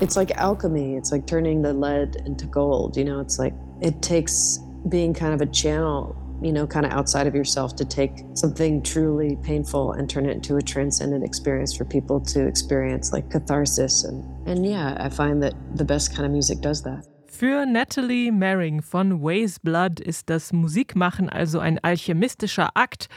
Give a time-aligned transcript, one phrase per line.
[0.00, 0.96] It's like alchemy.
[0.96, 2.96] It's like turning the lead into gold.
[2.96, 6.92] You know, it's like it takes being kind of a channel, you know, kind of
[6.92, 11.76] outside of yourself to take something truly painful and turn it into a transcendent experience
[11.76, 14.04] for people to experience like catharsis.
[14.04, 17.04] And, and yeah, I find that the best kind of music does that.
[17.26, 23.08] Für Natalie Merring von Ways Blood ist das Musikmachen also ein alchemistischer Akt,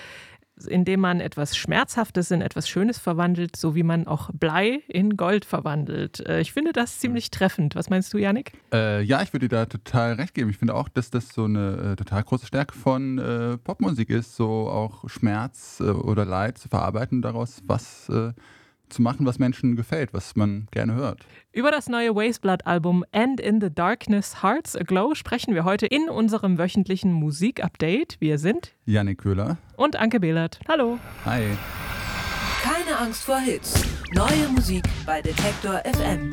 [0.68, 5.18] in dem man etwas Schmerzhaftes in etwas Schönes verwandelt, so wie man auch Blei in
[5.18, 6.20] Gold verwandelt.
[6.28, 7.76] Äh, ich finde das ziemlich treffend.
[7.76, 8.54] Was meinst du, Janik?
[8.74, 10.50] Äh, ja, ich würde dir da total recht geben.
[10.50, 14.36] Ich finde auch, dass das so eine äh, total große Stärke von äh, Popmusik ist,
[14.36, 18.34] so auch Schmerz äh, oder Leid zu verarbeiten, daraus was äh,
[18.92, 21.26] zu machen, was Menschen gefällt, was man gerne hört.
[21.52, 26.58] Über das neue Wasteblood-Album And in the Darkness Hearts Aglow sprechen wir heute in unserem
[26.58, 28.18] wöchentlichen Musik-Update.
[28.20, 30.60] Wir sind Janik Köhler und Anke Behlert.
[30.68, 31.00] Hallo.
[31.26, 31.44] Hi.
[32.62, 33.84] Keine Angst vor Hits.
[34.14, 36.32] Neue Musik bei Detektor FM.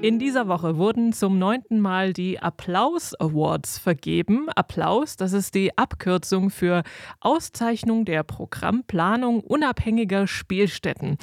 [0.00, 4.48] In dieser Woche wurden zum neunten Mal die Applaus Awards vergeben.
[4.50, 6.84] Applaus, das ist die Abkürzung für
[7.18, 11.18] Auszeichnung der Programmplanung unabhängiger Spielstätten.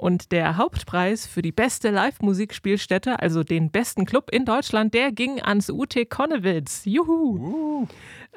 [0.00, 5.42] Und der Hauptpreis für die beste Live-Musikspielstätte, also den besten Club in Deutschland, der ging
[5.42, 6.86] ans UT Konnewitz.
[6.86, 7.82] Juhu!
[7.82, 7.88] Uh.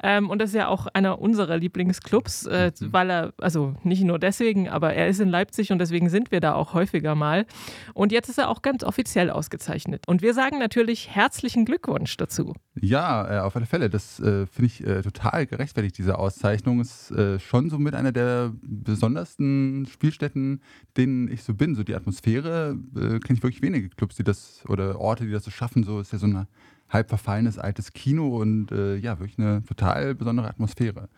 [0.02, 2.92] Ähm, und das ist ja auch einer unserer Lieblingsclubs, äh, mhm.
[2.92, 6.40] weil er, also nicht nur deswegen, aber er ist in Leipzig und deswegen sind wir
[6.40, 7.46] da auch häufiger mal.
[7.94, 10.06] Und jetzt ist er auch ganz offiziell ausgezeichnet.
[10.06, 12.54] Und wir sagen natürlich herzlichen Glückwunsch dazu.
[12.78, 13.88] Ja, äh, auf alle Fälle.
[13.88, 16.80] Das äh, finde ich äh, total gerechtfertigt, diese Auszeichnung.
[16.80, 20.60] Ist äh, schon so mit einer der besondersten Spielstätten,
[20.96, 21.74] denen ich so bin.
[21.74, 25.44] So die Atmosphäre äh, kenne ich wirklich wenige Clubs, die das oder Orte, die das
[25.44, 25.84] so schaffen.
[25.84, 26.46] So ist ja so eine
[26.88, 31.08] halb verfallenes altes Kino und äh, ja, wirklich eine total besondere Atmosphäre.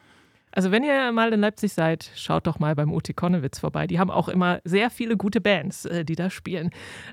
[0.57, 3.87] Also wenn ihr mal in Leipzig seid, schaut doch mal beim UT Konnewitz vorbei.
[3.87, 6.71] Die haben auch immer sehr viele gute Bands, äh, die da spielen.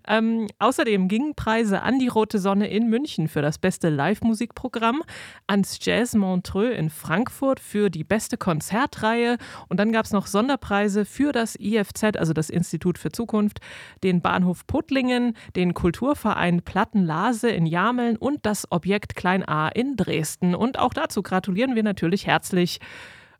[0.08, 5.04] Ähm, außerdem gingen Preise an die Rote Sonne in München für das beste Live-Musikprogramm,
[5.46, 9.36] ans Jazz Montreux in Frankfurt für die beste Konzertreihe
[9.68, 13.60] und dann gab es noch Sonderpreise für das IFZ, also das Institut für Zukunft,
[14.06, 20.56] den Bahnhof Puttlingen, den Kulturverein Plattenlase in Jameln und das Objekt Klein A in Dresden.
[20.56, 22.80] Und auch dazu gratulieren wir natürlich herzlich.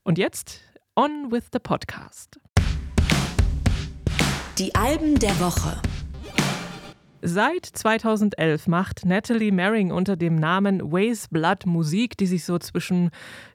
[0.06, 0.60] Und jetzt
[0.98, 2.38] on with the podcast.
[4.58, 5.82] Die Alben der Woche.
[7.22, 13.12] Seit 2011 macht Natalie Merring unter dem Namen Ways Blood Musik, die sich so zwischen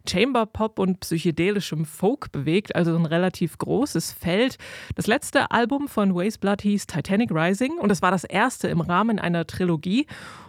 [0.09, 4.57] Chamber Pop und psychedelischem Folk bewegt, also ein relativ großes Feld.
[4.95, 8.81] Das letzte Album von Ways Blood hieß Titanic Rising und es war das erste im
[8.81, 10.07] Rahmen einer Trilogie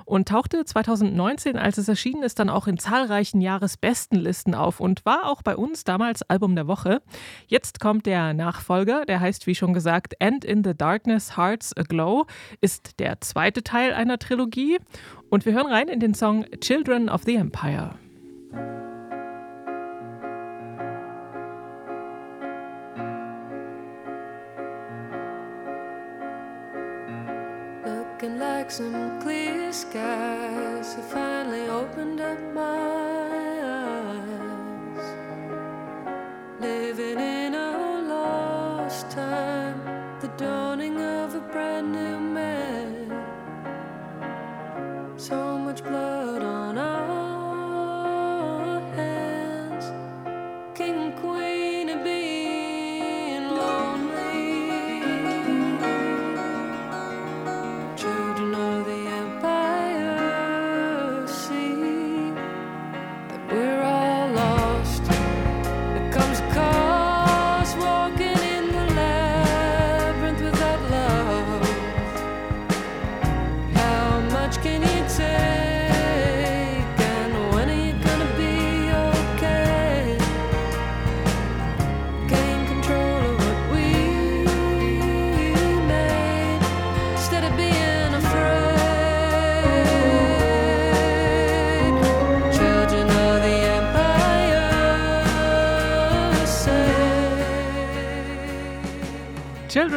[0.10, 5.30] und tauchte 2019, als es erschienen ist, dann auch in zahlreichen Jahresbestenlisten auf und war
[5.30, 7.02] auch bei uns damals Album der Woche.
[7.48, 12.26] Jetzt kommt der Nachfolger, der heißt wie schon gesagt End in the Darkness Hearts Aglow,
[12.60, 14.80] ist der zweite Teil einer Trilogie
[15.30, 17.94] und wir hören rein in den Song Children of the Empire.
[28.70, 32.62] Like some clear skies have finally opened up my
[33.64, 35.06] eyes.
[36.60, 37.29] Living in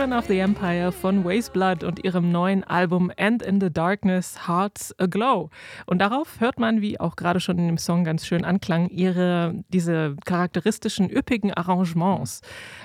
[0.02, 4.48] Children of the Empire von Ways Blood und ihrem neuen Album End in the Darkness
[4.48, 5.48] Hearts Aglow.
[5.86, 9.54] Und darauf hört man, wie auch gerade schon in dem Song ganz schön anklang, ihre
[9.68, 12.40] diese charakteristischen üppigen Arrangements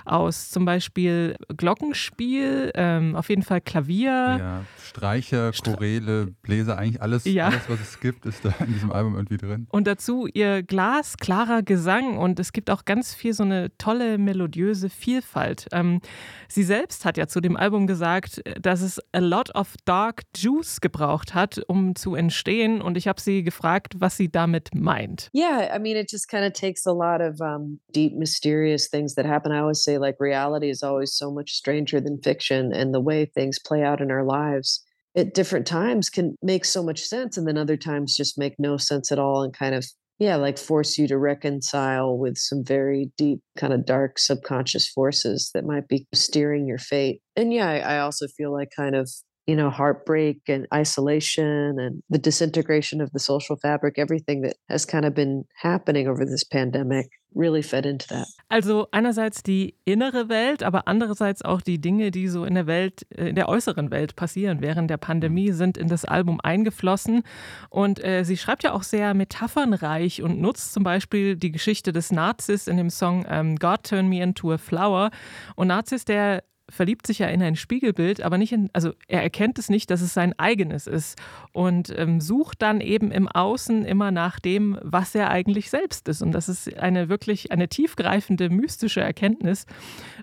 [0.05, 4.11] aus zum Beispiel Glockenspiel, ähm, auf jeden Fall Klavier.
[4.11, 7.47] Ja, Streicher, Choräle, Bläser, eigentlich alles, Ja.
[7.47, 9.65] alles, was es gibt, ist da in diesem Album irgendwie drin.
[9.71, 14.91] Und dazu ihr glasklarer Gesang und es gibt auch ganz viel so eine tolle melodiöse
[14.91, 15.67] Vielfalt.
[15.71, 15.99] Ähm,
[16.47, 20.81] sie selbst hat ja zu dem Album gesagt, dass es a lot of dark juice
[20.81, 22.81] gebraucht hat, um zu entstehen.
[22.81, 25.29] Und ich habe sie gefragt, was sie damit meint.
[25.33, 29.15] Yeah, I mean, it just kind of takes a lot of um, deep, mysterious things
[29.15, 29.51] that happen.
[29.51, 33.25] I always say, like, reality is always so much stranger than fiction, and the way
[33.25, 34.83] things play out in our lives
[35.15, 38.77] at different times can make so much sense, and then other times just make no
[38.77, 39.85] sense at all and kind of
[40.19, 45.51] yeah, like force you to reconcile with some very deep, kind of dark subconscious forces
[45.53, 47.21] that might be steering your fate.
[47.35, 49.09] And yeah, I, I also feel like kind of
[49.47, 54.85] you know, heartbreak and isolation and the disintegration of the social fabric, everything that has
[54.85, 58.27] kind of been happening over this pandemic really fed into that.
[58.49, 63.05] Also einerseits die innere Welt, aber andererseits auch die Dinge, die so in der Welt,
[63.15, 67.23] äh, in der äußeren Welt passieren während der Pandemie, sind in das Album eingeflossen.
[67.69, 72.11] Und äh, sie schreibt ja auch sehr metaphernreich und nutzt zum Beispiel die Geschichte des
[72.11, 75.11] Nazis in dem Song ähm, God Turn Me Into a Flower.
[75.55, 79.57] Und Nazis, der verliebt sich ja in ein Spiegelbild, aber nicht in, also er erkennt
[79.57, 81.17] es nicht, dass es sein eigenes ist
[81.53, 86.21] und ähm, sucht dann eben im Außen immer nach dem, was er eigentlich selbst ist.
[86.21, 89.65] Und das ist eine wirklich eine tiefgreifende mystische Erkenntnis,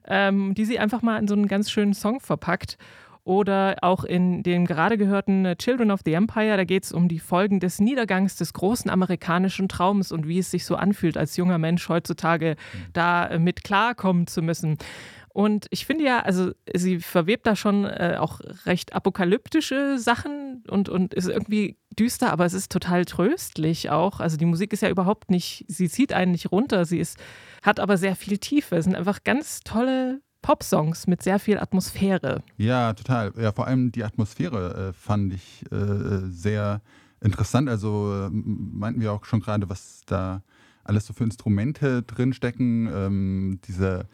[0.07, 2.77] ähm, die sie einfach mal in so einen ganz schönen Song verpackt.
[3.25, 7.09] Oder auch in dem gerade gehörten äh, Children of the Empire, da geht es um
[7.09, 11.39] die Folgen des Niedergangs des großen amerikanischen Traums und wie es sich so anfühlt, als
[11.39, 12.57] junger Mensch heutzutage
[12.93, 14.77] da äh, mit klarkommen zu müssen.
[15.35, 20.89] Und ich finde ja, also sie verwebt da schon äh, auch recht apokalyptische Sachen und,
[20.89, 24.21] und ist irgendwie düster, aber es ist total tröstlich auch.
[24.21, 27.19] Also die Musik ist ja überhaupt nicht, sie zieht einen nicht runter, sie ist,
[27.63, 28.77] hat aber sehr viel Tiefe.
[28.77, 32.45] Es sind einfach ganz tolle Pop-Songs mit sehr viel Atmosphäre.
[32.57, 33.33] Ja, total.
[33.37, 36.81] Ja, vor allem die Atmosphäre äh, fand ich äh, sehr
[37.21, 37.69] interessant.
[37.69, 40.45] Also äh, meinten wir auch schon gerade, was da
[40.85, 42.89] alles so für Instrumente drinstecken.
[42.95, 44.07] Ähm, diese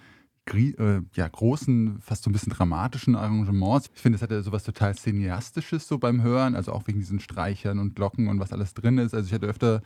[0.54, 3.90] äh, ja, großen, fast so ein bisschen dramatischen Arrangements.
[3.94, 7.78] Ich finde, es hatte sowas total Cineastisches so beim Hören, also auch wegen diesen Streichern
[7.78, 9.14] und Glocken und was alles drin ist.
[9.14, 9.82] Also ich hatte öfter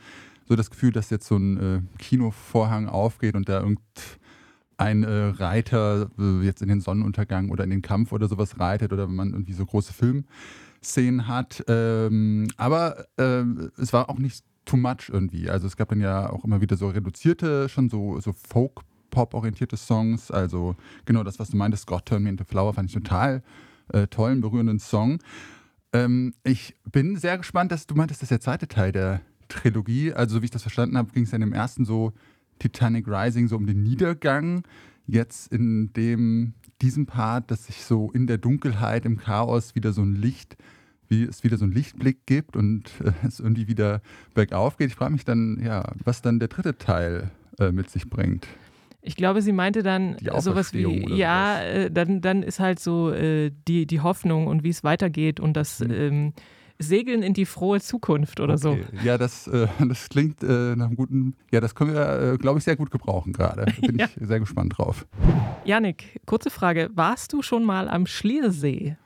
[0.49, 6.11] so das Gefühl, dass jetzt so ein äh, Kinovorhang aufgeht und da irgendein äh, Reiter
[6.19, 9.33] äh, jetzt in den Sonnenuntergang oder in den Kampf oder sowas reitet oder wenn man
[9.33, 11.65] irgendwie so große Filmszenen hat.
[11.69, 13.45] Ähm, aber äh,
[13.79, 15.51] es war auch nicht too much irgendwie.
[15.51, 18.83] Also es gab dann ja auch immer wieder so reduzierte, schon so, so Folk-
[19.15, 20.31] Pop-orientierte Songs.
[20.31, 20.75] Also
[21.07, 23.43] genau das, was du meintest, God Turn Me Into Flower, fand ich total
[23.93, 25.21] äh, tollen, berührenden Song.
[25.93, 30.13] Ähm, ich bin sehr gespannt, dass du meintest, das ist der zweite Teil der Trilogie.
[30.13, 32.13] Also, wie ich das verstanden habe, ging es ja in dem ersten so
[32.59, 34.65] Titanic Rising so um den Niedergang.
[35.07, 40.03] Jetzt in dem, diesem Part, dass sich so in der Dunkelheit, im Chaos wieder so
[40.03, 40.57] ein Licht,
[41.09, 44.01] wie es wieder so einen Lichtblick gibt und äh, es irgendwie wieder
[44.33, 44.89] bergauf geht.
[44.89, 48.49] Ich frage mich dann, ja, was dann der dritte Teil äh, mit sich bringt.
[49.07, 53.51] Ich glaube, sie meinte dann sowas wie, ja, äh, dann, dann ist halt so äh,
[53.69, 55.91] die, die Hoffnung und wie es weitergeht und das Mhm.
[55.93, 56.33] ähm,
[56.79, 58.71] Segeln in die frohe Zukunft oder so.
[58.71, 58.85] Okay.
[59.05, 62.59] Ja, das, äh, das klingt äh, nach einem guten, ja, das können wir, äh, glaube
[62.59, 63.67] ich, sehr gut gebrauchen gerade.
[63.81, 64.07] Bin Ja.
[64.07, 65.07] ich sehr gespannt drauf.
[65.65, 66.91] Janik, kurze Frage.
[66.95, 68.97] Warst du schon mal am Schliersee?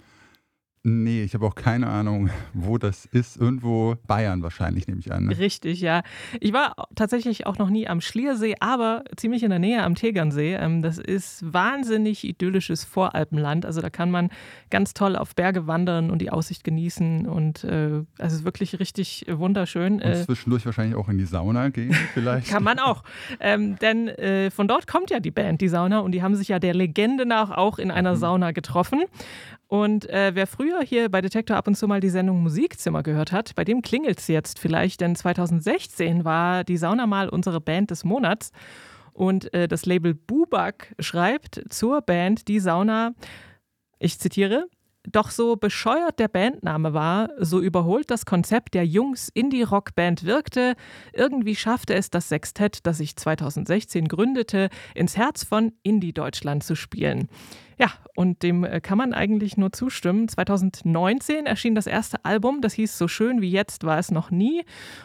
[0.88, 3.36] Nee, ich habe auch keine Ahnung, wo das ist.
[3.36, 5.26] Irgendwo Bayern wahrscheinlich, nehme ich an.
[5.26, 5.38] ne?
[5.38, 6.02] Richtig, ja.
[6.40, 10.54] Ich war tatsächlich auch noch nie am Schliersee, aber ziemlich in der Nähe am Tegernsee.
[10.54, 13.66] Ähm, Das ist wahnsinnig idyllisches Voralpenland.
[13.66, 14.30] Also da kann man
[14.70, 17.26] ganz toll auf Berge wandern und die Aussicht genießen.
[17.26, 19.94] Und äh, es ist wirklich richtig wunderschön.
[19.94, 22.48] Und Äh, zwischendurch wahrscheinlich auch in die Sauna gehen, vielleicht.
[22.48, 23.02] Kann man auch.
[23.40, 26.48] Ähm, denn äh, von dort kommt ja die Band, die Sauna, und die haben sich
[26.48, 29.02] ja der Legende nach auch in einer Sauna getroffen.
[29.68, 33.32] Und äh, wer früher hier bei Detektor ab und zu mal die Sendung Musikzimmer gehört
[33.32, 37.90] hat, bei dem klingelt es jetzt vielleicht, denn 2016 war die Sauna mal unsere Band
[37.90, 38.50] des Monats.
[39.12, 43.12] Und äh, das Label Bubak schreibt zur Band Die Sauna,
[43.98, 44.68] ich zitiere,
[45.06, 50.76] doch so bescheuert der Bandname war, so überholt das Konzept der Jungs-Indie-Rock-Band wirkte,
[51.12, 57.28] irgendwie schaffte es das Sextett, das sich 2016 gründete, ins Herz von Indie-Deutschland zu spielen.
[57.78, 60.28] Ja, und dem äh, kann man eigentlich nur zustimmen.
[60.28, 64.64] 2019 erschien das erste Album, das hieß So schön wie jetzt war es noch nie.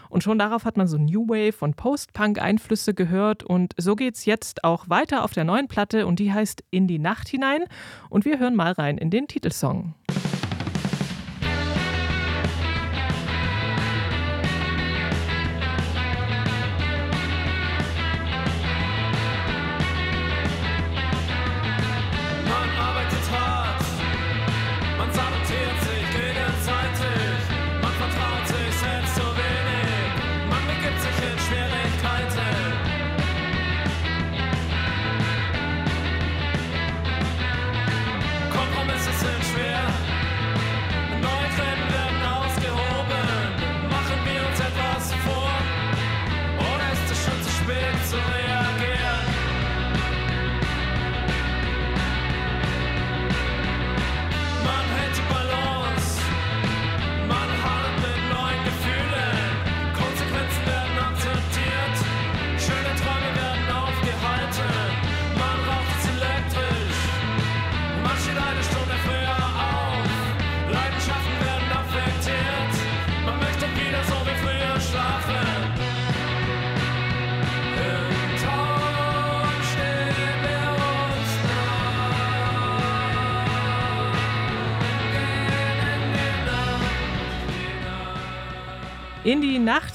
[0.09, 3.43] Und schon darauf hat man so New Wave und Post-Punk-Einflüsse gehört.
[3.43, 6.99] Und so geht's jetzt auch weiter auf der neuen Platte und die heißt In die
[6.99, 7.63] Nacht hinein.
[8.09, 9.93] Und wir hören mal rein in den Titelsong.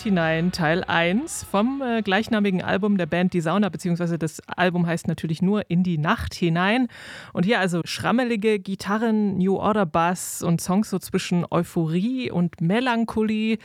[0.08, 5.06] Hinein, Teil 1 vom äh, gleichnamigen Album der Band Die Sauna, beziehungsweise das Album heißt
[5.06, 6.88] natürlich nur In die Nacht hinein.
[7.34, 13.58] Und hier also schrammelige Gitarren, New Order Bass und Songs so zwischen Euphorie und Melancholie.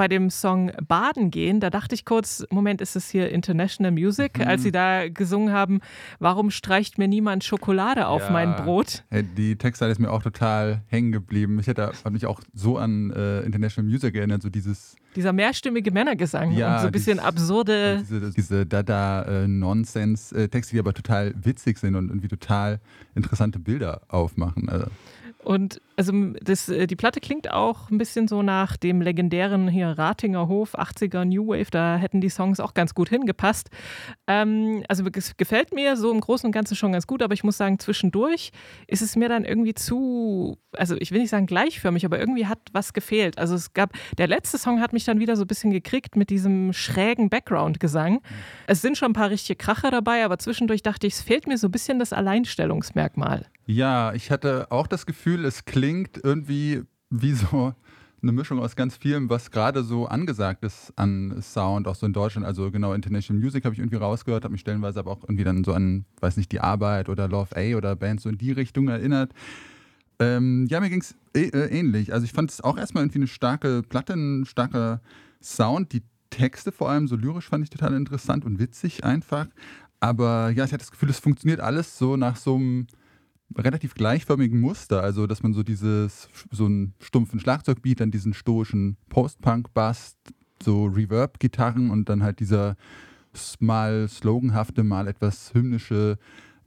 [0.00, 4.38] Bei dem Song Baden gehen, da dachte ich kurz, Moment, ist es hier International Music,
[4.38, 4.46] Mhm.
[4.48, 5.80] als sie da gesungen haben,
[6.18, 8.30] warum streicht mir niemand Schokolade auf Ja.
[8.30, 9.04] mein Brot?
[9.36, 11.58] Die Textzeile ist mir auch total hängen geblieben.
[11.60, 15.90] Ich hätte hab mich auch so an äh, International Music erinnert, so dieses Dieser mehrstimmige
[15.90, 17.98] Männergesang Ja, und so ein bisschen dieses- absurde.
[18.00, 22.80] diese, diese Dada-Nonsense-Texte, die aber total witzig sind und irgendwie total
[23.14, 24.70] interessante Bilder aufmachen.
[24.70, 24.86] Also,
[25.44, 29.88] Und also das, äh, die Platte klingt auch ein bisschen so nach dem legendären hier
[29.88, 31.70] Ratinger Hof, 80er New Wave.
[31.70, 33.68] Da hätten die Songs auch ganz gut hingepasst.
[34.26, 37.44] Ähm, also es gefällt mir so im Großen und Ganzen schon ganz gut, aber ich
[37.44, 38.50] muss sagen, zwischendurch
[38.86, 42.60] ist es mir dann irgendwie zu, also ich will nicht sagen gleichförmig, aber irgendwie hat
[42.72, 43.36] was gefehlt.
[43.36, 46.30] Also es gab, der letzte Song hat mich dann wieder so ein bisschen gekriegt mit
[46.30, 48.22] diesem schrägen Background-Gesang.
[48.66, 51.58] Es sind schon ein paar richtige Kracher dabei, aber zwischendurch dachte ich, es fehlt mir
[51.58, 53.44] so ein bisschen das Alleinstellungsmerkmal.
[53.66, 55.89] ja, ich hatte auch das Gefühl, es klingt
[56.22, 57.74] irgendwie wie so
[58.22, 62.12] eine Mischung aus ganz vielem, was gerade so angesagt ist an Sound, auch so in
[62.12, 62.46] Deutschland.
[62.46, 65.64] Also genau, International Music habe ich irgendwie rausgehört, habe mich stellenweise aber auch irgendwie dann
[65.64, 68.88] so an, weiß nicht, die Arbeit oder Love A oder Bands so in die Richtung
[68.88, 69.32] erinnert.
[70.18, 72.12] Ähm, ja, mir ging es äh, ähnlich.
[72.12, 75.00] Also ich fand es auch erstmal irgendwie eine starke Platte, ein starker
[75.42, 75.92] Sound.
[75.92, 79.46] Die Texte vor allem, so lyrisch, fand ich total interessant und witzig einfach.
[79.98, 82.86] Aber ja, ich hatte das Gefühl, es funktioniert alles so nach so einem
[83.56, 85.02] relativ gleichförmigen Muster.
[85.02, 90.16] Also, dass man so dieses, so einen stumpfen Schlagzeugbeat, dann diesen stoischen Post-Punk-Bass,
[90.62, 92.76] so Reverb-Gitarren und dann halt dieser
[93.60, 96.18] mal sloganhafte, mal etwas hymnische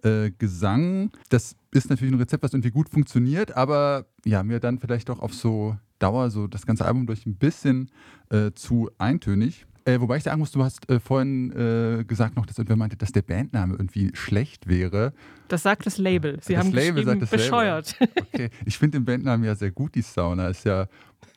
[0.04, 1.12] äh, Gesang.
[1.30, 5.20] Das ist natürlich ein Rezept, was irgendwie gut funktioniert, aber ja, mir dann vielleicht doch
[5.20, 7.90] auf so Dauer so das ganze Album durch ein bisschen
[8.30, 9.66] äh, zu eintönig.
[9.86, 12.96] Äh, wobei ich sagen muss, du hast äh, vorhin äh, gesagt noch, dass irgendwer meinte,
[12.96, 15.12] dass der Bandname irgendwie schlecht wäre.
[15.50, 16.40] Das sagt das Label.
[16.42, 17.46] Sie Das haben Label geschrieben, sagt das Label.
[17.46, 17.96] bescheuert.
[18.34, 20.48] Okay, ich finde den Bandnamen ja sehr gut, die Sauna.
[20.48, 20.88] Ist ja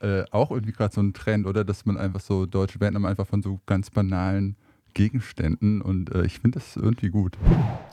[0.01, 1.65] äh, auch irgendwie gerade so ein Trend, oder?
[1.65, 4.57] Dass man einfach so deutsche Bandnamen einfach von so ganz banalen
[4.97, 7.35] Gegenständen und äh, ich finde das irgendwie gut.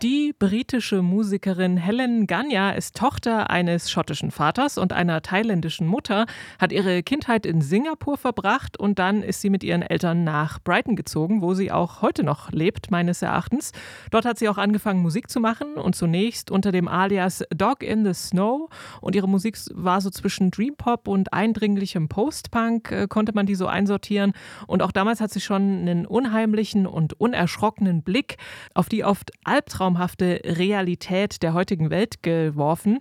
[0.01, 6.25] Die britische Musikerin Helen Ganya ist Tochter eines schottischen Vaters und einer thailändischen Mutter,
[6.59, 10.95] hat ihre Kindheit in Singapur verbracht und dann ist sie mit ihren Eltern nach Brighton
[10.95, 13.73] gezogen, wo sie auch heute noch lebt, meines Erachtens.
[14.09, 18.05] Dort hat sie auch angefangen, Musik zu machen und zunächst unter dem Alias Dog in
[18.05, 18.69] the Snow
[19.01, 23.55] und ihre Musik war so zwischen Dream Pop und eindringlichem Post-Punk, äh, konnte man die
[23.55, 24.31] so einsortieren.
[24.67, 28.37] Und auch damals hat sie schon einen unheimlichen und unerschrockenen Blick
[28.73, 32.99] auf die oft albtraumhafte Realität der heutigen Welt geworfen.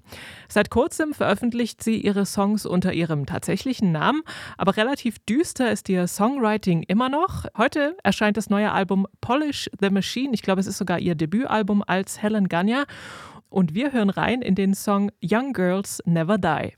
[0.49, 4.23] Seit kurzem veröffentlicht sie ihre Songs unter ihrem tatsächlichen Namen,
[4.59, 7.45] aber relativ düster ist ihr Songwriting immer noch.
[7.57, 10.35] Heute erscheint das neue Album Polish the Machine.
[10.35, 12.85] Ich glaube, es ist sogar ihr Debütalbum als Helen Ganya.
[13.49, 16.73] Und wir hören rein in den Song Young Girls Never Die.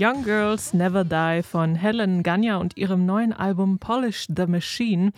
[0.00, 5.12] Young Girls Never Die von Helen Ganya und ihrem neuen Album Polish the Machine.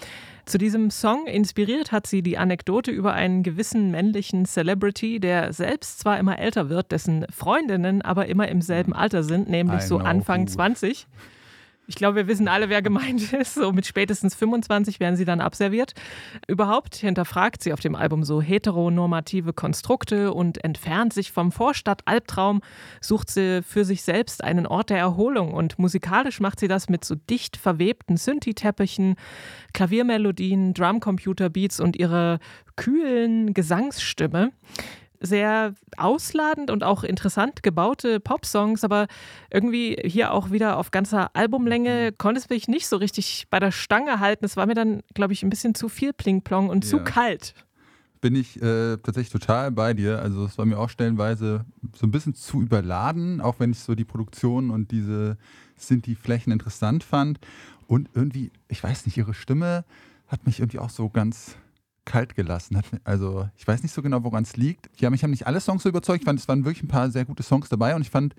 [0.44, 6.00] Zu diesem Song inspiriert hat sie die Anekdote über einen gewissen männlichen Celebrity, der selbst
[6.00, 9.98] zwar immer älter wird, dessen Freundinnen aber immer im selben Alter sind, nämlich I so
[9.98, 10.52] Anfang who.
[10.52, 11.06] 20.
[11.88, 13.54] Ich glaube, wir wissen alle, wer gemeint ist.
[13.54, 15.94] So mit spätestens 25 werden sie dann abserviert.
[16.46, 22.62] Überhaupt hinterfragt sie auf dem Album so heteronormative Konstrukte und entfernt sich vom Vorstadt-Albtraum,
[23.00, 25.52] sucht sie für sich selbst einen Ort der Erholung.
[25.52, 29.16] Und musikalisch macht sie das mit so dicht verwebten Synthi-Teppichen,
[29.74, 32.38] Klaviermelodien, Drumcomputer-Beats und ihrer
[32.76, 34.52] kühlen Gesangsstimme
[35.22, 39.06] sehr ausladend und auch interessant gebaute Popsongs, aber
[39.50, 43.70] irgendwie hier auch wieder auf ganzer Albumlänge konnte es mich nicht so richtig bei der
[43.72, 44.44] Stange halten.
[44.44, 47.02] Es war mir dann, glaube ich, ein bisschen zu viel Pling-Plong und zu Ja.
[47.04, 47.54] kalt.
[48.20, 50.20] Bin ich äh, tatsächlich total bei dir.
[50.20, 51.64] Also es war mir auch stellenweise
[51.96, 55.36] so ein bisschen zu überladen, auch wenn ich so die Produktion und diese
[55.76, 57.40] Sinti-Flächen interessant fand.
[57.88, 59.84] Und irgendwie, ich weiß nicht, ihre Stimme
[60.28, 61.56] hat mich irgendwie auch so ganz
[62.04, 62.80] kalt gelassen.
[63.04, 64.88] Also ich weiß nicht so genau, woran es liegt.
[65.00, 66.21] Ja, mich haben nicht alle Songs so überzeugt.
[66.23, 68.35] Ich fand, es waren wirklich ein paar sehr gute Songs dabei und ich fand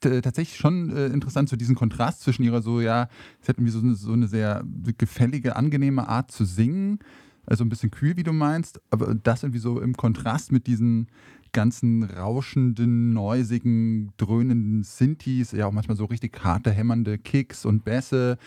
[0.00, 3.08] t- tatsächlich schon äh, interessant, so diesen Kontrast zwischen ihrer so, ja,
[3.40, 4.64] es hat irgendwie so so eine sehr
[4.98, 6.98] gefällige, angenehme Art zu singen,
[7.46, 11.08] also ein bisschen kühl, wie du meinst, aber das irgendwie so im Kontrast mit diesen
[11.52, 18.38] ganzen rauschenden, neusigen, dröhnenden Synthes, ja auch manchmal so richtig harte, hämmernde Kicks und Bässe,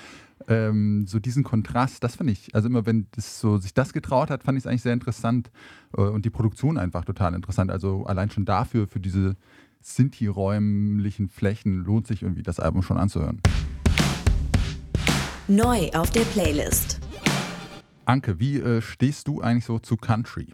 [0.47, 4.29] ähm, so diesen Kontrast, das fand ich, also immer wenn das so sich das getraut
[4.29, 5.51] hat, fand ich es eigentlich sehr interessant
[5.95, 9.35] äh, und die Produktion einfach total interessant, also allein schon dafür, für diese
[9.81, 13.39] Sinti-räumlichen Flächen lohnt sich irgendwie das Album schon anzuhören.
[15.47, 17.00] Neu auf der Playlist.
[18.05, 20.48] Anke, wie äh, stehst du eigentlich so zu Country?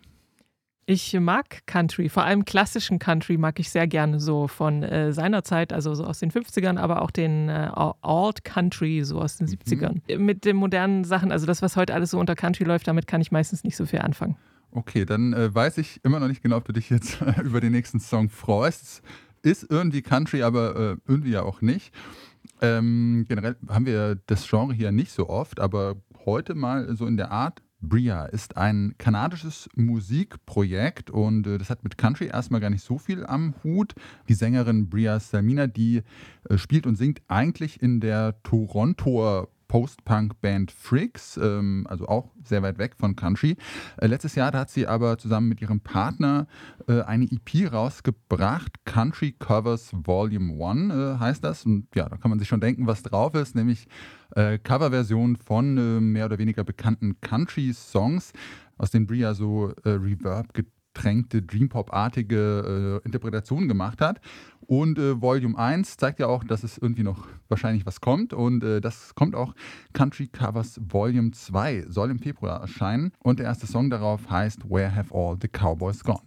[0.92, 5.42] Ich mag Country, vor allem klassischen Country mag ich sehr gerne so von äh, seiner
[5.42, 9.48] Zeit, also so aus den 50ern, aber auch den äh, Alt Country, so aus den
[9.48, 10.18] 70ern.
[10.18, 13.22] Mit den modernen Sachen, also das, was heute alles so unter Country läuft, damit kann
[13.22, 14.36] ich meistens nicht so viel anfangen.
[14.72, 17.72] Okay, dann äh, weiß ich immer noch nicht genau, ob du dich jetzt über den
[17.72, 19.02] nächsten Song freust.
[19.44, 21.94] Ist irgendwie Country, aber äh, irgendwie ja auch nicht.
[22.60, 27.16] Ähm, generell haben wir das Genre hier nicht so oft, aber heute mal so in
[27.16, 27.62] der Art.
[27.82, 32.98] Bria ist ein kanadisches Musikprojekt und äh, das hat mit Country erstmal gar nicht so
[32.98, 33.96] viel am Hut.
[34.30, 36.04] Die Sängerin Bria Salmina, die
[36.50, 42.78] äh, spielt und singt eigentlich in der Torontoer Post-Punk-Band Freaks, ähm, also auch sehr weit
[42.78, 43.56] weg von Country.
[43.96, 46.46] Äh, letztes Jahr hat sie aber zusammen mit ihrem Partner
[46.90, 51.66] äh, eine EP rausgebracht, Country Covers Volume 1 äh, heißt das.
[51.66, 53.88] Und ja, da kann man sich schon denken, was drauf ist, nämlich
[54.36, 58.34] äh, Coverversion von äh, mehr oder weniger bekannten Country-Songs,
[58.78, 60.54] aus denen Bria so äh, Reverb
[60.94, 64.20] getränkte, Dream-Pop-artige äh, Interpretationen gemacht hat.
[64.68, 68.34] Und äh, Volume 1 zeigt ja auch, dass es irgendwie noch wahrscheinlich was kommt.
[68.34, 69.54] Und äh, das kommt auch
[69.94, 73.12] Country Covers Volume 2, soll im Februar erscheinen.
[73.20, 76.22] Und der erste Song darauf heißt Where Have All the Cowboys Gone?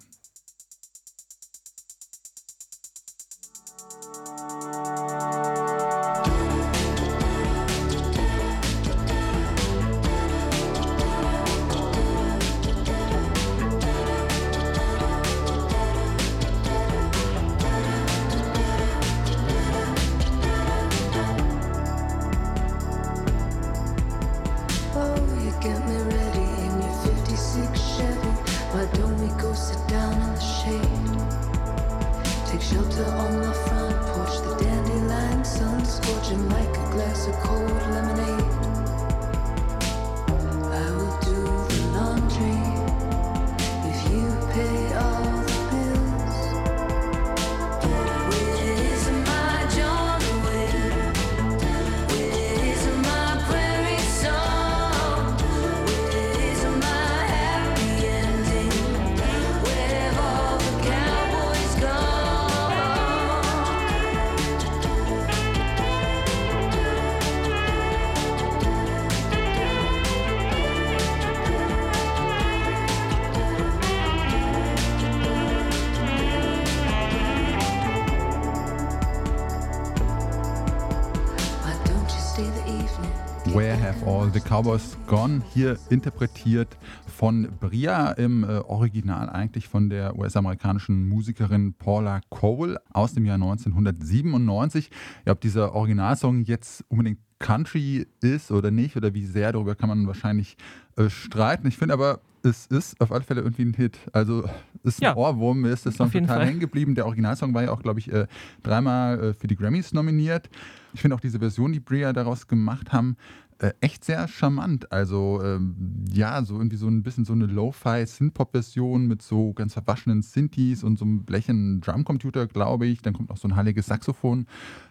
[84.34, 85.42] The Cowboys Gone?
[85.52, 93.14] Hier interpretiert von Bria im äh, Original eigentlich von der US-amerikanischen Musikerin Paula Cole aus
[93.14, 94.90] dem Jahr 1997.
[95.24, 99.88] Ja, ob dieser Originalsong jetzt unbedingt Country ist oder nicht oder wie sehr, darüber kann
[99.88, 100.56] man wahrscheinlich
[100.96, 101.68] äh, streiten.
[101.68, 103.98] Ich finde aber, es ist auf alle Fälle irgendwie ein Hit.
[104.12, 104.44] Also
[104.82, 106.94] ist ein Ja, Ohrwurm, mir ist der Song total hängen geblieben.
[106.94, 108.26] Der Originalsong war ja auch, glaube ich, äh,
[108.62, 110.50] dreimal äh, für die Grammys nominiert.
[110.92, 113.16] Ich finde auch diese Version, die Bria daraus gemacht haben,
[113.64, 114.92] äh, echt sehr charmant.
[114.92, 120.20] Also ähm, ja, so irgendwie so ein bisschen so eine Lo-Fi-Synth-Pop-Version mit so ganz verwaschenen
[120.20, 123.00] Synthes und so einem blechernen Drumcomputer, glaube ich.
[123.00, 124.46] Dann kommt noch so ein heiliges Saxophon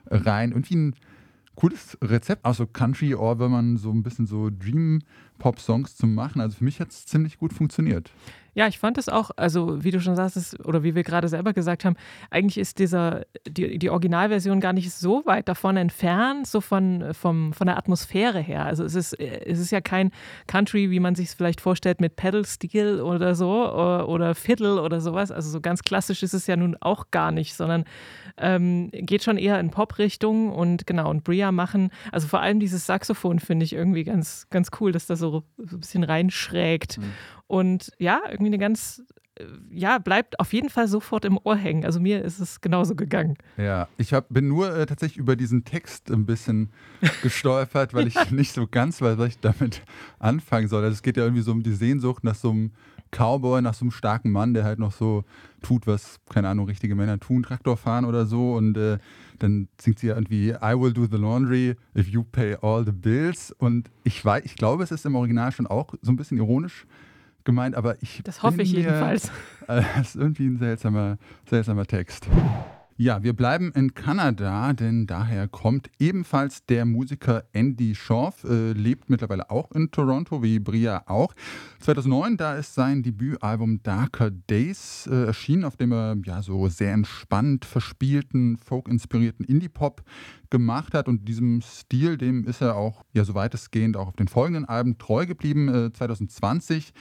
[0.10, 0.52] äh, rein.
[0.52, 0.96] Irgendwie ein
[1.56, 4.50] cooles Rezept, auch so Country or wenn man so ein bisschen so
[5.44, 6.42] Dream-Pop-Songs zu machen.
[6.42, 8.12] Also für mich hat es ziemlich gut funktioniert.
[8.56, 11.54] Ja, ich fand es auch, also wie du schon sagst, oder wie wir gerade selber
[11.54, 11.96] gesagt haben,
[12.30, 17.54] eigentlich ist dieser, die, die Originalversion gar nicht so weit davon entfernt, so von, vom,
[17.54, 18.64] von der Atmosphäre her.
[18.66, 20.12] Also es ist, es ist ja kein
[20.46, 25.02] Country, wie man sich es vielleicht vorstellt, mit Pedal-Steel oder so oder, oder Fiddle oder
[25.02, 25.32] sowas.
[25.32, 27.86] Also so ganz klassisch ist es ja nun auch gar nicht, sondern
[28.38, 32.86] ähm, geht schon eher in Pop-Richtung und genau, und Bria machen, also vor allem dieses
[32.86, 36.98] Saxophon finde ich irgendwie ganz, ganz cool, dass da so, so ein bisschen reinschrägt.
[36.98, 37.12] Mhm.
[37.48, 39.04] Und ja, irgendwie eine ganz,
[39.36, 41.86] äh, ja, bleibt auf jeden Fall sofort im Ohr hängen.
[41.86, 43.36] Also mir ist es genauso gegangen.
[43.58, 46.72] Ja, ich hab, bin nur äh, tatsächlich über diesen Text ein bisschen
[47.22, 49.82] gestolpert, weil ich nicht so ganz weiß, was ich damit
[50.20, 50.84] anfangen soll.
[50.84, 52.72] Also es geht ja irgendwie so um die Sehnsucht nach so einem
[53.12, 55.24] Cowboy, nach so einem starken Mann, der halt noch so
[55.62, 58.54] tut, was, keine Ahnung, richtige Männer tun, Traktor fahren oder so.
[58.54, 58.98] Und äh,
[59.40, 62.92] dann singt sie ja irgendwie I will do the laundry if you pay all the
[62.92, 63.52] bills.
[63.52, 66.86] Und ich weiß, ich glaube, es ist im Original schon auch so ein bisschen ironisch
[67.44, 68.22] gemeint, aber ich.
[68.24, 69.30] Das hoffe ich jedenfalls.
[69.68, 71.18] Äh, das ist irgendwie ein seltsamer,
[71.50, 72.28] seltsamer Text.
[72.96, 79.10] Ja, wir bleiben in Kanada, denn daher kommt ebenfalls der Musiker Andy Schorf, äh, lebt
[79.10, 81.34] mittlerweile auch in Toronto, wie Bria auch.
[81.80, 86.94] 2009, da ist sein Debütalbum Darker Days äh, erschienen, auf dem er ja so sehr
[86.94, 90.04] entspannt verspielten, folk-inspirierten Indie-Pop
[90.52, 94.28] gemacht hat und diesem Stil, dem ist er auch ja so weitestgehend auch auf den
[94.28, 95.68] folgenden Alben treu geblieben.
[95.68, 96.94] Äh, 2020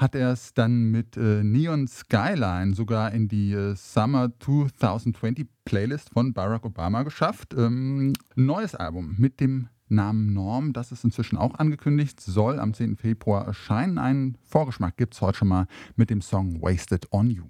[0.00, 6.10] hat er es dann mit äh, Neon Skyline sogar in die äh, Summer 2020 Playlist
[6.10, 7.54] von Barack Obama geschafft.
[7.56, 12.96] Ähm, neues Album mit dem Namen Norm, das ist inzwischen auch angekündigt, soll am 10.
[12.96, 13.98] Februar erscheinen.
[13.98, 17.44] Einen Vorgeschmack gibt es heute schon mal mit dem Song Wasted on You.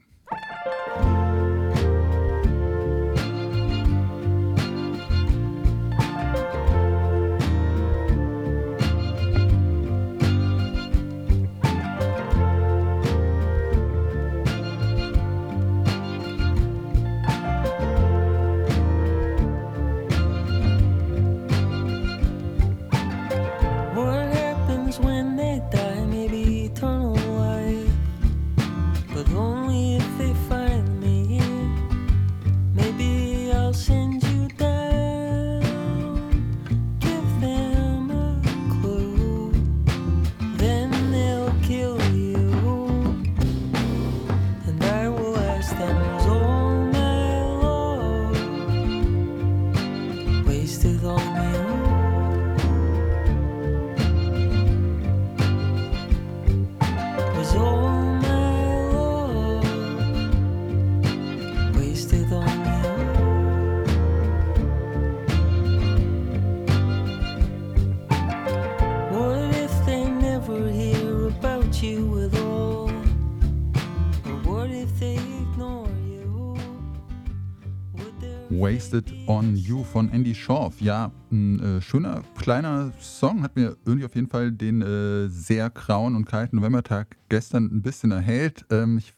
[79.31, 80.81] On You von Andy Schorf.
[80.81, 85.71] Ja, ein äh, schöner kleiner Song, hat mir irgendwie auf jeden Fall den äh, sehr
[85.71, 88.67] grauen und kalten Novembertag gestern ein bisschen erhellt.
[88.71, 89.15] Ähm, ich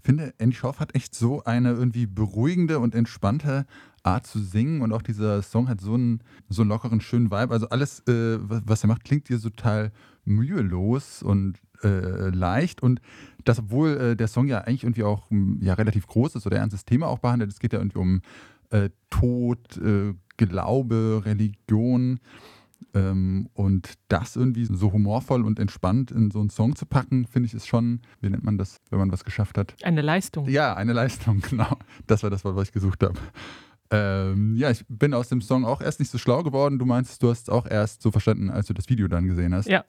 [0.00, 3.66] finde, Andy Schorf hat echt so eine irgendwie beruhigende und entspannte
[4.02, 7.52] Art zu singen und auch dieser Song hat so einen, so einen lockeren, schönen Vibe.
[7.52, 9.92] Also alles, äh, was er macht, klingt hier total
[10.24, 13.02] mühelos und äh, leicht und
[13.44, 15.26] das, obwohl äh, der Song ja eigentlich irgendwie auch
[15.60, 17.50] ja, relativ groß ist oder ernstes Thema auch behandelt.
[17.50, 18.22] Es geht ja irgendwie um
[18.74, 22.18] äh, Tod, äh, Glaube, Religion.
[22.92, 27.48] Ähm, und das irgendwie so humorvoll und entspannt in so einen Song zu packen, finde
[27.48, 29.74] ich, ist schon, wie nennt man das, wenn man was geschafft hat?
[29.82, 30.48] Eine Leistung.
[30.48, 31.78] Ja, eine Leistung, genau.
[32.06, 33.18] Das war das Wort, was ich gesucht habe.
[33.90, 36.78] Ähm, ja, ich bin aus dem Song auch erst nicht so schlau geworden.
[36.78, 39.54] Du meinst, du hast es auch erst so verstanden, als du das Video dann gesehen
[39.54, 39.68] hast.
[39.68, 39.84] Ja.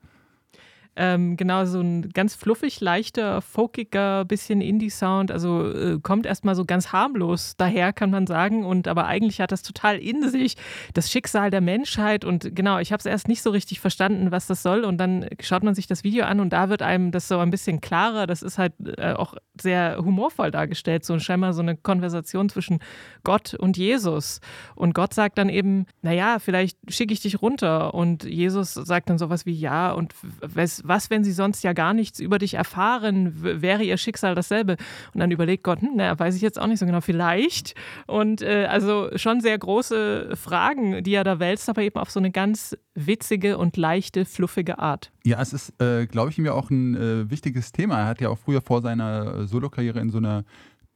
[0.97, 5.29] Ähm, genau, so ein ganz fluffig, leichter, folkiger, bisschen Indie-Sound.
[5.29, 8.65] Also äh, kommt erstmal so ganz harmlos daher, kann man sagen.
[8.65, 10.55] Und aber eigentlich hat das total in sich
[10.93, 12.23] das Schicksal der Menschheit.
[12.23, 14.85] Und genau, ich habe es erst nicht so richtig verstanden, was das soll.
[14.85, 17.51] Und dann schaut man sich das Video an und da wird einem das so ein
[17.51, 18.25] bisschen klarer.
[18.25, 21.03] Das ist halt äh, auch sehr humorvoll dargestellt.
[21.03, 22.79] So scheinbar so eine Konversation zwischen
[23.23, 24.39] Gott und Jesus.
[24.75, 27.93] Und Gott sagt dann eben, naja, vielleicht schicke ich dich runter.
[27.93, 31.93] Und Jesus sagt dann sowas wie, ja, und was, was, wenn sie sonst ja gar
[31.93, 34.77] nichts über dich erfahren, wäre ihr Schicksal dasselbe?
[35.13, 37.75] Und dann überlegt Gott, hm, na, weiß ich jetzt auch nicht so genau, vielleicht.
[38.07, 42.19] Und äh, also schon sehr große Fragen, die er da wälzt, aber eben auf so
[42.19, 45.11] eine ganz witzige und leichte, fluffige Art.
[45.23, 47.99] Ja, es ist, äh, glaube ich, ihm ja auch ein äh, wichtiges Thema.
[47.99, 50.43] Er hat ja auch früher vor seiner Solokarriere in so einer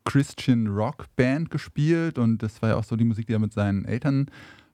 [0.05, 3.53] Christian Rock Band gespielt und das war ja auch so die Musik, die er mit
[3.53, 4.27] seinen Eltern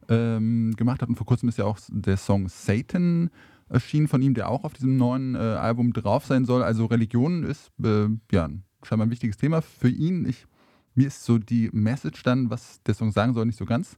[0.09, 1.09] ähm, gemacht hat.
[1.09, 3.29] Und vor kurzem ist ja auch der Song Satan
[3.69, 6.63] erschienen von ihm, der auch auf diesem neuen äh, Album drauf sein soll.
[6.63, 8.49] Also Religion ist äh, ja
[8.83, 10.27] scheinbar ein wichtiges Thema für ihn.
[10.27, 10.45] Ich,
[10.93, 13.97] mir ist so die Message dann, was der Song sagen soll, nicht so ganz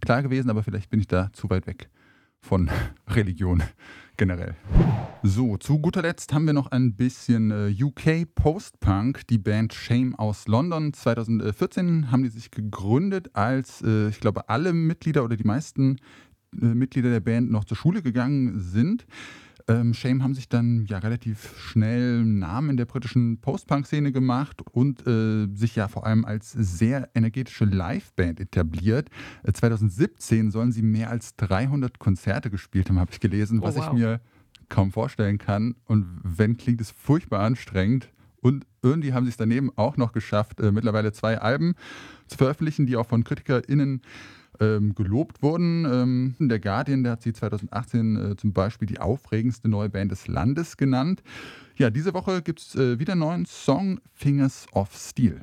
[0.00, 1.88] klar gewesen, aber vielleicht bin ich da zu weit weg
[2.40, 2.70] von
[3.08, 3.62] Religion
[4.16, 4.54] generell.
[5.22, 10.14] So, zu guter Letzt haben wir noch ein bisschen äh, UK Post-Punk, die Band Shame
[10.14, 10.92] aus London.
[10.92, 15.98] 2014 haben die sich gegründet, als äh, ich glaube alle Mitglieder oder die meisten
[16.52, 19.06] Mitglieder der Band noch zur Schule gegangen sind.
[19.68, 25.04] Ähm, Shame haben sich dann ja relativ schnell Namen in der britischen Post-Punk-Szene gemacht und
[25.06, 29.10] äh, sich ja vor allem als sehr energetische Liveband etabliert.
[29.42, 33.76] Äh, 2017 sollen sie mehr als 300 Konzerte gespielt haben, habe ich gelesen, Oh, was
[33.76, 33.86] wow.
[33.86, 34.20] ich mir
[34.68, 35.74] kaum vorstellen kann.
[35.84, 38.08] Und wenn klingt es furchtbar anstrengend.
[38.40, 41.74] Und irgendwie haben sie es daneben auch noch geschafft, äh, mittlerweile zwei Alben
[42.28, 44.02] zu veröffentlichen, die auch von KritikerInnen
[44.60, 45.84] ähm, gelobt wurden.
[45.84, 50.28] Ähm, der Guardian, der hat sie 2018 äh, zum Beispiel die aufregendste neue Band des
[50.28, 51.22] Landes genannt.
[51.76, 55.40] Ja, diese Woche gibt es äh, wieder einen neuen Song, Fingers of Steel.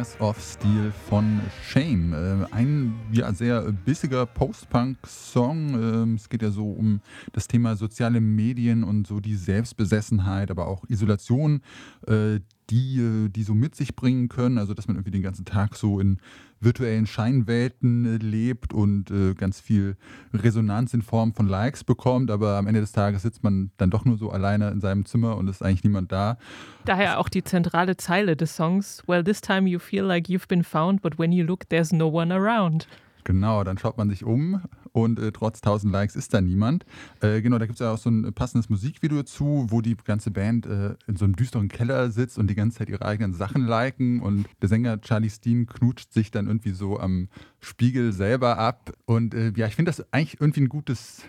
[0.00, 2.12] Fingers of Steel von Shame.
[2.14, 5.74] Äh, ein ja, sehr bissiger Post-Punk-Song.
[5.74, 7.00] Ähm, es geht ja so um
[7.32, 11.60] das Thema soziale Medien und so die Selbstbesessenheit, aber auch Isolation,
[12.06, 14.58] äh, die, äh, die so mit sich bringen können.
[14.58, 16.18] Also, dass man irgendwie den ganzen Tag so in
[16.60, 19.96] virtuellen Scheinwelten äh, lebt und äh, ganz viel
[20.32, 24.04] Resonanz in Form von Likes bekommt, aber am Ende des Tages sitzt man dann doch
[24.04, 26.38] nur so alleine in seinem Zimmer und ist eigentlich niemand da.
[26.84, 29.02] Daher auch die zentrale Zeile des Songs.
[29.06, 32.08] Well, this time you feel like you've been found, but when you look, there's no
[32.08, 32.86] one around.
[33.24, 36.84] Genau, dann schaut man sich um und äh, trotz 1000 Likes ist da niemand.
[37.20, 40.30] Äh, genau, da gibt es ja auch so ein passendes Musikvideo zu, wo die ganze
[40.30, 43.66] Band äh, in so einem düsteren Keller sitzt und die ganze Zeit ihre eigenen Sachen
[43.66, 47.28] liken und der Sänger Charlie Steen knutscht sich dann irgendwie so am
[47.60, 48.92] Spiegel selber ab.
[49.04, 51.22] Und äh, ja, ich finde das eigentlich irgendwie ein gutes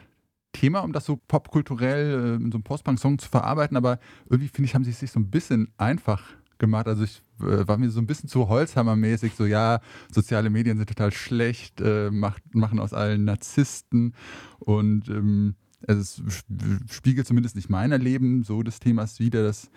[0.53, 3.99] Thema, um das so popkulturell äh, in so einem Post-Punk-Song zu verarbeiten, aber
[4.29, 6.23] irgendwie finde ich, haben sie es sich so ein bisschen einfach
[6.61, 6.87] gemacht.
[6.87, 10.87] Also ich äh, war mir so ein bisschen zu Holzhammermäßig, so ja, soziale Medien sind
[10.87, 14.13] total schlecht, äh, macht, machen aus allen Narzissten
[14.59, 19.43] und ähm, also es sp- spiegelt zumindest nicht mein Erleben so des Themas wider.
[19.43, 19.69] Das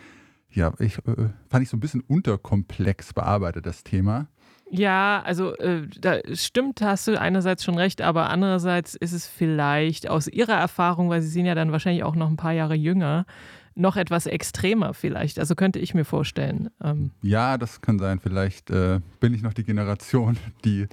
[0.50, 4.28] ja, ich äh, fand ich so ein bisschen unterkomplex bearbeitet, das Thema.
[4.70, 10.08] Ja, also äh, da stimmt, hast du einerseits schon recht, aber andererseits ist es vielleicht
[10.08, 13.26] aus ihrer Erfahrung, weil sie sind ja dann wahrscheinlich auch noch ein paar Jahre jünger,
[13.76, 15.38] noch etwas extremer vielleicht.
[15.38, 16.70] Also könnte ich mir vorstellen.
[16.82, 18.20] Ähm, Ja, das kann sein.
[18.20, 20.86] Vielleicht äh, bin ich noch die Generation, die,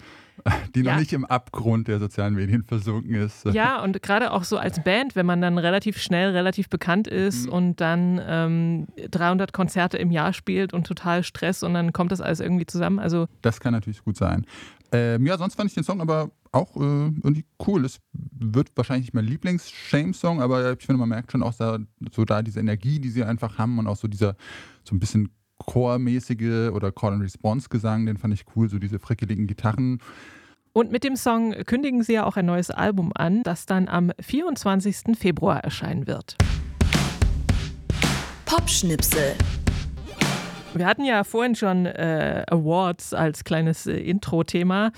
[0.73, 0.97] die noch Ja.
[0.99, 3.45] nicht im Abgrund der sozialen Medien versunken ist.
[3.45, 7.45] ja, und gerade auch so als Band, wenn man dann relativ schnell relativ bekannt ist
[7.47, 7.51] Mhm.
[7.53, 12.21] und dann ähm, 300 Konzerte im Jahr spielt und total Stress und dann kommt das
[12.21, 12.97] alles irgendwie zusammen.
[12.99, 14.45] Also Das kann natürlich gut sein.
[14.91, 17.85] Ähm, ja, sonst fand ich den Song aber auch äh, irgendwie cool.
[17.85, 21.79] Es wird wahrscheinlich nicht mein Lieblings-Shame-Song, aber ich finde, man merkt schon auch da,
[22.11, 24.35] so da diese Energie, die sie einfach haben und auch so dieser
[24.83, 29.99] so ein bisschen Chormäßige oder Call-and-Response-Gesang, den fand ich cool, so diese frickeligen Gitarren.
[30.73, 34.11] Und mit dem Song kündigen sie ja auch ein neues Album an, das dann am
[34.19, 35.17] 24.
[35.17, 36.37] Februar erscheinen wird.
[38.45, 39.35] Popschnipsel.
[40.73, 44.91] Wir hatten ja vorhin schon äh, Awards als kleines äh, Intro-Thema.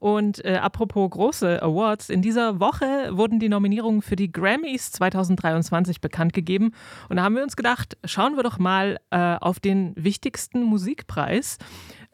[0.00, 6.00] Und äh, apropos große Awards, in dieser Woche wurden die Nominierungen für die Grammys 2023
[6.00, 6.72] bekannt gegeben.
[7.08, 11.58] Und da haben wir uns gedacht, schauen wir doch mal äh, auf den wichtigsten Musikpreis.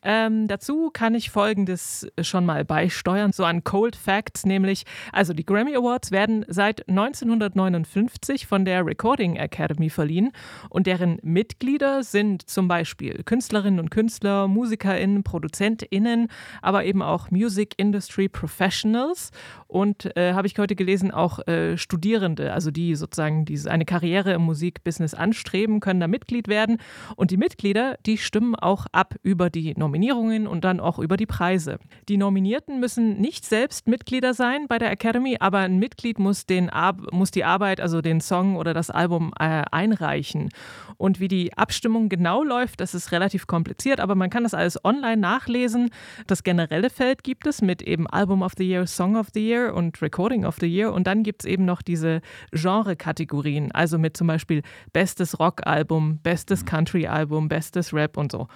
[0.03, 5.45] Ähm, dazu kann ich Folgendes schon mal beisteuern, so an Cold Facts, nämlich, also die
[5.45, 10.31] Grammy Awards werden seit 1959 von der Recording Academy verliehen
[10.71, 16.29] und deren Mitglieder sind zum Beispiel Künstlerinnen und Künstler, MusikerInnen, ProduzentInnen,
[16.63, 19.33] aber eben auch Music Industry Professionals
[19.67, 24.33] und, äh, habe ich heute gelesen, auch äh, Studierende, also die sozusagen diese, eine Karriere
[24.33, 26.79] im Musikbusiness anstreben, können da Mitglied werden
[27.17, 31.24] und die Mitglieder, die stimmen auch ab über die Nominierungen und dann auch über die
[31.24, 31.79] Preise.
[32.11, 36.68] Die Nominierten müssen nicht selbst Mitglieder sein bei der Academy, aber ein Mitglied muss, den
[36.68, 40.51] Ar muss die Arbeit, also den Song oder das Album äh, einreichen.
[40.98, 44.85] Und wie die Abstimmung genau läuft, das ist relativ kompliziert, aber man kann das alles
[44.85, 45.88] online nachlesen.
[46.27, 49.74] Das generelle Feld gibt es mit eben Album of the Year, Song of the Year
[49.74, 50.92] und Recording of the Year.
[50.92, 52.20] Und dann gibt es eben noch diese
[52.53, 58.48] Genre-Kategorien, also mit zum Beispiel bestes Rock-Album, bestes Country-Album, bestes Rap und so.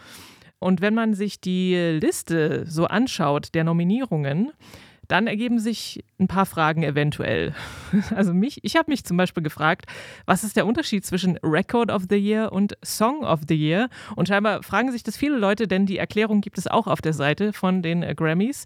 [0.63, 4.53] Und wenn man sich die Liste so anschaut der Nominierungen,
[5.09, 7.55] dann ergeben sich ein paar Fragen eventuell.
[8.15, 9.85] Also mich, ich habe mich zum Beispiel gefragt,
[10.25, 13.89] was ist der Unterschied zwischen Record of the Year und Song of the Year?
[14.17, 17.13] Und scheinbar fragen sich das viele Leute, denn die Erklärung gibt es auch auf der
[17.13, 18.65] Seite von den Grammys.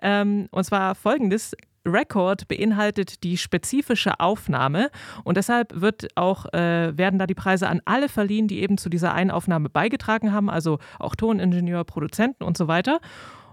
[0.00, 1.56] Ähm, und zwar folgendes.
[1.86, 4.90] Record beinhaltet die spezifische Aufnahme
[5.24, 8.88] und deshalb wird auch, äh, werden da die Preise an alle verliehen, die eben zu
[8.88, 13.00] dieser einen Aufnahme beigetragen haben, also auch Toningenieur, Produzenten und so weiter.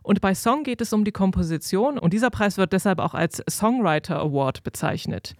[0.04, 3.44] Und bei Song geht es um die Komposition und dieser Preis wird deshalb auch als
[3.50, 5.36] Songwriter Award bezeichnet.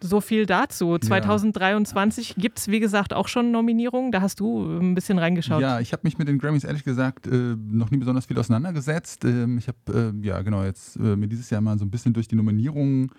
[0.00, 0.96] So viel dazu.
[0.98, 4.12] 2023 gibt es, wie gesagt, auch schon Nominierungen.
[4.12, 5.60] Da hast du ein bisschen reingeschaut.
[5.60, 9.24] Ja, ich habe mich mit den Grammys ehrlich gesagt äh, noch nie besonders viel auseinandergesetzt.
[9.24, 12.12] Ähm, ich habe, äh, ja genau, jetzt äh, mir dieses Jahr mal so ein bisschen
[12.12, 13.10] durch die Nominierungen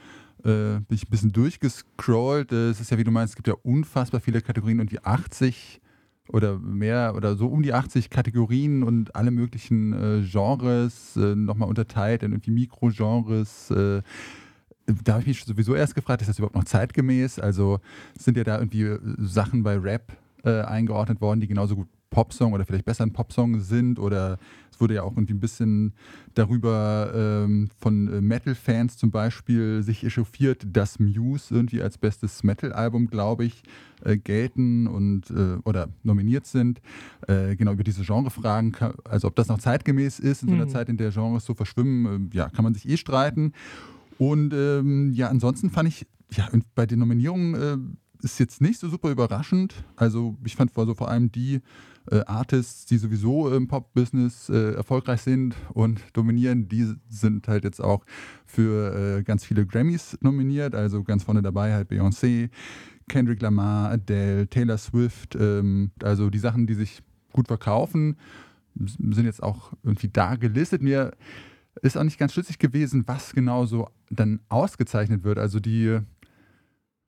[0.44, 2.52] äh, bin ich ein bisschen durchgescrollt.
[2.52, 5.82] Äh, es ist ja, wie du meinst, es gibt ja unfassbar viele Kategorien, irgendwie 80
[6.30, 11.68] oder mehr oder so um die 80 Kategorien und alle möglichen äh, Genres äh, nochmal
[11.68, 13.74] unterteilt in irgendwie Mikrogenres.
[15.04, 17.40] Da habe ich mich sowieso erst gefragt, ist das überhaupt noch zeitgemäß?
[17.40, 17.80] Also
[18.18, 20.12] sind ja da irgendwie äh, Sachen bei Rap
[20.44, 24.40] äh, eingeordnet worden, die genauso gut Popsong oder vielleicht besser ein Popsong sind oder
[24.72, 25.94] es wurde ja auch irgendwie ein bisschen
[26.34, 33.08] darüber ähm, von äh, Metal-Fans zum Beispiel sich echauffiert, dass Muse irgendwie als bestes Metal-Album,
[33.08, 33.62] glaube ich,
[34.04, 36.82] äh, gelten und äh, oder nominiert sind.
[37.28, 40.70] Äh, genau über diese Genrefragen, also ob das noch zeitgemäß ist in so einer Mhm.
[40.70, 43.54] Zeit, in der Genres so verschwimmen, äh, ja, kann man sich eh streiten.
[44.20, 47.78] Und ähm, ja, ansonsten fand ich, ja, bei den Nominierungen äh,
[48.22, 49.74] ist jetzt nicht so super überraschend.
[49.96, 51.62] Also ich fand vor, so vor allem die
[52.12, 57.80] äh, Artists, die sowieso im Pop-Business äh, erfolgreich sind und dominieren, die sind halt jetzt
[57.82, 58.04] auch
[58.46, 60.76] für äh, ganz viele Grammys nominiert.
[60.76, 62.50] Also ganz vorne dabei halt Beyoncé,
[63.08, 65.38] Kendrick Lamar, Adele, Taylor Swift.
[65.40, 67.02] Ähm, also die Sachen, die sich
[67.32, 68.18] gut verkaufen,
[68.76, 70.82] sind jetzt auch irgendwie da gelistet.
[70.82, 71.14] Mir
[71.82, 75.38] ist auch nicht ganz schlüssig gewesen, was genau so dann ausgezeichnet wird.
[75.38, 76.00] Also die,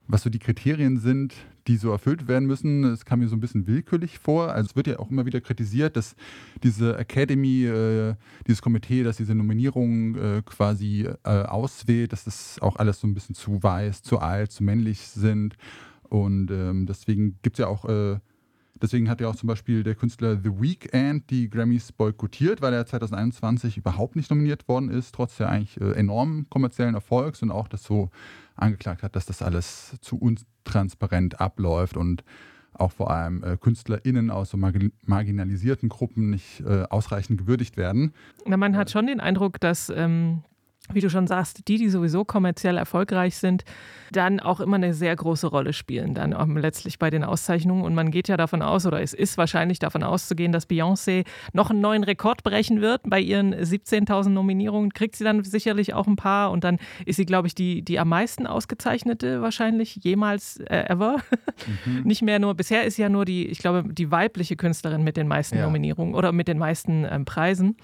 [0.06, 1.34] was so die Kriterien sind,
[1.66, 2.84] die so erfüllt werden müssen.
[2.84, 4.52] Es kam mir so ein bisschen willkürlich vor.
[4.52, 6.16] Also es wird ja auch immer wieder kritisiert, dass
[6.62, 8.14] diese Academy, äh,
[8.46, 13.14] dieses Komitee, das diese Nominierungen äh, quasi äh, auswählt, dass das auch alles so ein
[13.14, 15.56] bisschen zu weiß, zu alt, zu männlich sind.
[16.02, 18.18] Und ähm, deswegen gibt es ja auch äh,
[18.82, 22.84] Deswegen hat ja auch zum Beispiel der Künstler The Weeknd die Grammys boykottiert, weil er
[22.84, 27.68] 2021 überhaupt nicht nominiert worden ist, trotz der eigentlich äh, enormen kommerziellen Erfolgs und auch
[27.68, 28.10] das so
[28.56, 32.24] angeklagt hat, dass das alles zu untransparent abläuft und
[32.74, 38.12] auch vor allem äh, KünstlerInnen aus so margin marginalisierten Gruppen nicht äh, ausreichend gewürdigt werden.
[38.46, 40.42] Na, man hat schon den Eindruck, dass, ähm,
[40.92, 43.64] wie du schon sagst, die, die sowieso kommerziell erfolgreich sind,
[44.10, 47.82] dann auch immer eine sehr große Rolle spielen, dann auch letztlich bei den Auszeichnungen.
[47.82, 51.70] Und man geht ja davon aus, oder es ist wahrscheinlich davon auszugehen, dass Beyoncé noch
[51.70, 53.02] einen neuen Rekord brechen wird.
[53.06, 56.50] Bei ihren 17.000 Nominierungen kriegt sie dann sicherlich auch ein paar.
[56.50, 61.18] Und dann ist sie, glaube ich, die, die am meisten ausgezeichnete wahrscheinlich jemals äh, ever.
[62.04, 65.16] Nicht mehr nur, bisher ist sie ja nur die, ich glaube, die weibliche Künstlerin mit
[65.16, 65.64] den meisten Ja.
[65.64, 67.76] Nominierungen oder mit den meisten ähm, Preisen.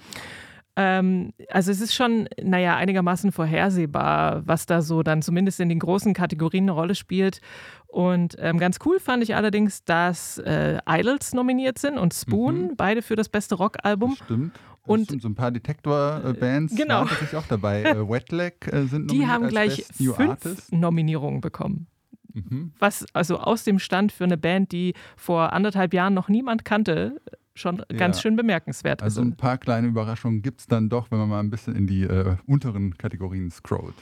[0.81, 5.79] Ähm, also es ist schon, naja, einigermaßen vorhersehbar, was da so dann zumindest in den
[5.79, 7.41] großen Kategorien eine Rolle spielt.
[7.87, 13.01] Und ähm, ganz cool fand ich allerdings, dass äh, Idols nominiert sind und Spoon, beide
[13.01, 14.15] für das beste Rockalbum.
[14.23, 14.57] Stimmt.
[14.85, 16.99] Und- so ein paar Detektor-Bands Genau.
[16.99, 17.83] waren tatsächlich auch dabei.
[17.83, 20.71] Äh, Wetlag äh, sind Die nominiert haben als gleich Best New fünf.
[20.71, 21.87] Nominierungen bekommen.
[22.33, 22.71] Mhm.
[22.79, 27.19] Was also aus dem Stand für eine Band, die vor anderthalb Jahren noch niemand kannte,
[27.59, 28.21] schon ganz Ja.
[28.23, 29.27] schön bemerkenswert Also ist.
[29.27, 32.03] ein paar kleine Überraschungen gibt es dann doch, wenn man mal ein bisschen in die
[32.03, 33.93] äh, unteren Kategorien scrollt.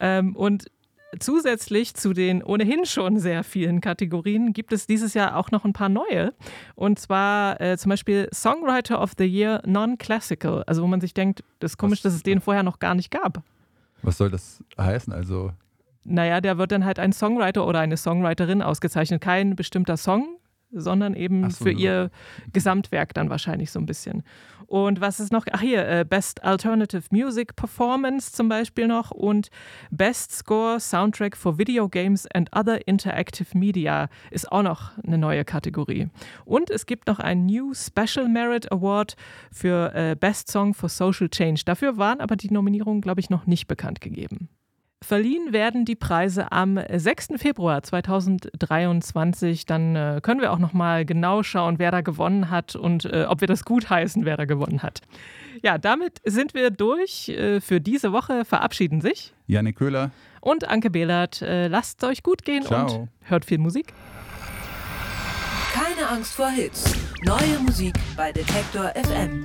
[0.00, 0.66] Ähm, und
[1.20, 5.72] zusätzlich zu den ohnehin schon sehr vielen Kategorien gibt es dieses Jahr auch noch ein
[5.72, 6.32] paar neue.
[6.74, 10.64] Und zwar äh, zum Beispiel Songwriter of the Year Non-Classical.
[10.66, 12.94] Also wo man sich denkt, das ist komisch, Was- dass es den vorher noch gar
[12.94, 13.42] nicht gab.
[14.02, 15.12] Was soll das heißen?
[15.12, 15.52] Also,
[16.04, 19.22] Naja, der wird dann halt ein Songwriter oder eine Songwriterin ausgezeichnet.
[19.22, 20.36] Kein bestimmter Song,
[20.74, 21.78] sondern eben so, für so.
[21.78, 22.10] ihr
[22.52, 24.22] Gesamtwerk dann wahrscheinlich so ein bisschen.
[24.66, 25.46] Und was ist noch?
[25.52, 29.48] Ach hier, äh, Best Alternative Music Performance zum Beispiel noch und
[29.90, 35.44] Best Score Soundtrack for Video Games and Other Interactive Media ist auch noch eine neue
[35.44, 36.08] Kategorie.
[36.44, 39.16] Und es gibt noch einen New Special Merit Award
[39.52, 41.62] für äh, Best Song for Social Change.
[41.64, 44.48] Dafür waren aber die Nominierungen, glaube ich, noch nicht bekannt gegeben.
[45.04, 47.34] Verliehen werden die Preise am 6.
[47.36, 49.66] Februar 2023.
[49.66, 53.26] Dann äh, können wir auch noch mal genau schauen, wer da gewonnen hat und äh,
[53.28, 55.02] ob wir das gut heißen, wer da gewonnen hat.
[55.62, 57.28] Ja, damit sind wir durch.
[57.28, 61.42] Äh, für diese Woche verabschieden sich Janik Köhler, und Anke Behlert.
[61.42, 63.00] Äh, lasst es euch gut gehen Ciao.
[63.00, 63.92] und hört viel Musik.
[65.74, 66.94] Keine Angst vor Hits.
[67.24, 69.42] Neue Musik bei Detektor FM.